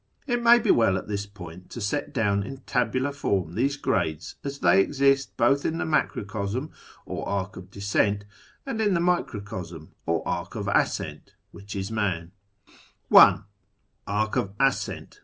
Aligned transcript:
It 0.25 0.41
may 0.41 0.57
be 0.57 0.71
well 0.71 0.97
at 0.97 1.07
this 1.07 1.27
point 1.27 1.69
to 1.69 1.79
set 1.79 2.11
down 2.11 2.41
in 2.41 2.55
a 2.55 2.61
tabular 2.61 3.11
form 3.11 3.53
these 3.53 3.77
grades 3.77 4.35
as 4.43 4.57
they 4.57 4.81
exist 4.81 5.37
both 5.37 5.63
in 5.63 5.77
the 5.77 5.85
]\Iacrocosm, 5.85 6.71
or 7.05 7.29
Arc 7.29 7.55
of 7.55 7.69
Descent, 7.69 8.25
and 8.65 8.81
in 8.81 8.95
the 8.95 8.99
Microcosm, 8.99 9.91
or 10.07 10.27
Arc 10.27 10.55
of 10.55 10.67
Ascent, 10.67 11.35
which 11.51 11.75
is 11.75 11.91
man:— 11.91 12.31
I. 13.15 13.41
Arc 14.07 14.37
of 14.37 14.53
Ascent. 14.59 15.19